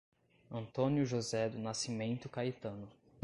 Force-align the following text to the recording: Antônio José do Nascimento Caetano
Antônio 0.49 1.05
José 1.05 1.47
do 1.47 1.59
Nascimento 1.59 2.27
Caetano 2.27 2.89